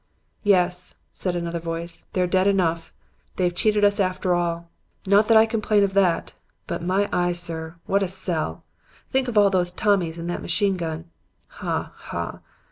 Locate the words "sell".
8.07-8.63